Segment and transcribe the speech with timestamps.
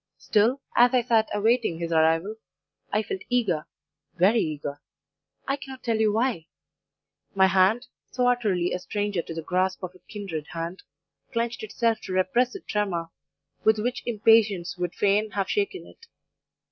[0.17, 2.37] Still, as I sat awaiting his arrival,
[2.91, 3.67] I felt eager
[4.15, 4.81] very eager
[5.47, 6.47] I cannot tell you why;
[7.35, 10.81] my hand, so utterly a stranger to the grasp of a kindred hand,
[11.31, 13.11] clenched itself to repress the tremor
[13.63, 16.07] with which impatience would fain have shaken it.